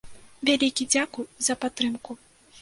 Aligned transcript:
Вялікі 0.49 0.87
дзякуй 0.93 1.27
за 1.49 1.57
падтрымку. 1.67 2.19